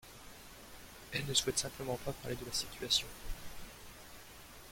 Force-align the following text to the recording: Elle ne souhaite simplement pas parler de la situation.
Elle 1.13 1.27
ne 1.27 1.33
souhaite 1.35 1.59
simplement 1.59 1.97
pas 2.03 2.11
parler 2.11 2.35
de 2.35 2.43
la 2.45 2.51
situation. 2.51 3.05